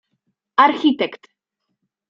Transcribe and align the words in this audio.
architekt. 0.65 1.23